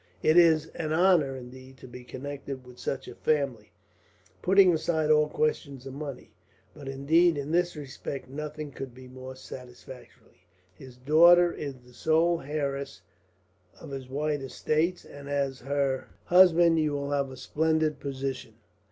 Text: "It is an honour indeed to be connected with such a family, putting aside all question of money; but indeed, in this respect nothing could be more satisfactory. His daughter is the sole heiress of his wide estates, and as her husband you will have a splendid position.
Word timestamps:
"It 0.23 0.35
is 0.35 0.65
an 0.73 0.93
honour 0.93 1.35
indeed 1.35 1.77
to 1.77 1.87
be 1.87 2.03
connected 2.03 2.65
with 2.65 2.79
such 2.79 3.07
a 3.07 3.13
family, 3.13 3.71
putting 4.41 4.73
aside 4.73 5.11
all 5.11 5.29
question 5.29 5.75
of 5.77 5.85
money; 5.93 6.31
but 6.73 6.87
indeed, 6.87 7.37
in 7.37 7.51
this 7.51 7.75
respect 7.75 8.27
nothing 8.27 8.71
could 8.71 8.95
be 8.95 9.07
more 9.07 9.35
satisfactory. 9.35 10.47
His 10.73 10.97
daughter 10.97 11.53
is 11.53 11.75
the 11.75 11.93
sole 11.93 12.41
heiress 12.41 13.03
of 13.79 13.91
his 13.91 14.09
wide 14.09 14.41
estates, 14.41 15.05
and 15.05 15.29
as 15.29 15.59
her 15.59 16.07
husband 16.23 16.79
you 16.79 16.93
will 16.93 17.11
have 17.11 17.29
a 17.29 17.37
splendid 17.37 17.99
position. 17.99 18.55